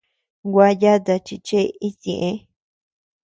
[0.51, 2.31] Gua yata chi chee itñeʼë.